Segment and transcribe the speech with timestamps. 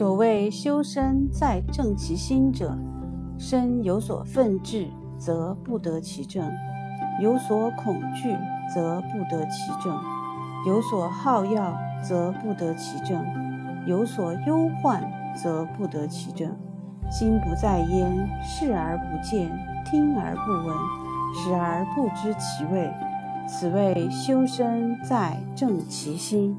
[0.00, 2.74] 所谓修身在正其心者，
[3.38, 4.88] 身有所奋志，
[5.18, 6.50] 则不得其正；
[7.20, 8.34] 有所恐惧，
[8.74, 9.94] 则不得其正；
[10.66, 13.22] 有所好药，则不得其正；
[13.86, 15.02] 有所忧患，
[15.36, 16.50] 则不得其正。
[17.10, 19.50] 心不在焉，视而不见，
[19.84, 20.74] 听而不闻，
[21.34, 22.90] 食而不知其味。
[23.46, 26.56] 此谓修身在正其心。